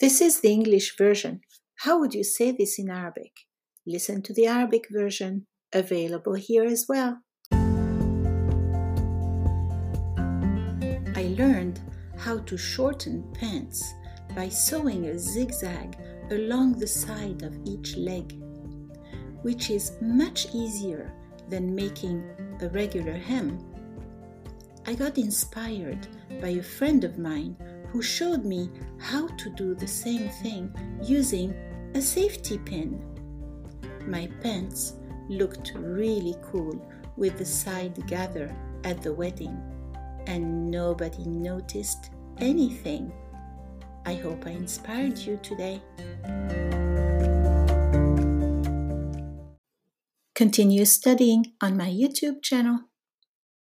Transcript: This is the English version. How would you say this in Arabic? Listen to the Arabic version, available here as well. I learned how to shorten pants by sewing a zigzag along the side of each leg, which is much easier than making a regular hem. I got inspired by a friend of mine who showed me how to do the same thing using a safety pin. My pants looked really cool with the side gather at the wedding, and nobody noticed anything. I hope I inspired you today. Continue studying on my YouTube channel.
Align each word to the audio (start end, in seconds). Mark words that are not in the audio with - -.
This 0.00 0.22
is 0.22 0.40
the 0.40 0.48
English 0.48 0.96
version. 0.96 1.42
How 1.80 2.00
would 2.00 2.14
you 2.14 2.24
say 2.24 2.52
this 2.52 2.78
in 2.78 2.88
Arabic? 2.88 3.32
Listen 3.86 4.22
to 4.22 4.32
the 4.32 4.46
Arabic 4.46 4.86
version, 4.90 5.46
available 5.74 6.32
here 6.32 6.64
as 6.64 6.86
well. 6.88 7.18
I 11.14 11.34
learned 11.36 11.80
how 12.16 12.38
to 12.38 12.56
shorten 12.56 13.30
pants 13.34 13.92
by 14.34 14.48
sewing 14.48 15.04
a 15.04 15.18
zigzag 15.18 15.98
along 16.30 16.78
the 16.78 16.86
side 16.86 17.42
of 17.42 17.58
each 17.66 17.94
leg, 17.98 18.40
which 19.42 19.68
is 19.68 19.98
much 20.00 20.46
easier 20.54 21.12
than 21.50 21.74
making 21.74 22.24
a 22.62 22.70
regular 22.70 23.18
hem. 23.18 23.58
I 24.86 24.94
got 24.94 25.18
inspired 25.18 26.08
by 26.40 26.48
a 26.48 26.62
friend 26.62 27.04
of 27.04 27.18
mine 27.18 27.54
who 27.92 28.02
showed 28.02 28.44
me 28.44 28.70
how 28.98 29.26
to 29.26 29.50
do 29.50 29.74
the 29.74 29.86
same 29.86 30.28
thing 30.42 30.72
using 31.02 31.54
a 31.94 32.00
safety 32.00 32.58
pin. 32.58 33.02
My 34.06 34.28
pants 34.42 34.94
looked 35.28 35.72
really 35.76 36.36
cool 36.42 36.80
with 37.16 37.38
the 37.38 37.44
side 37.44 38.06
gather 38.06 38.54
at 38.84 39.02
the 39.02 39.12
wedding, 39.12 39.60
and 40.26 40.70
nobody 40.70 41.24
noticed 41.24 42.10
anything. 42.38 43.12
I 44.06 44.14
hope 44.14 44.46
I 44.46 44.50
inspired 44.50 45.18
you 45.18 45.38
today. 45.42 45.82
Continue 50.34 50.86
studying 50.86 51.52
on 51.60 51.76
my 51.76 51.90
YouTube 51.90 52.42
channel. 52.42 52.89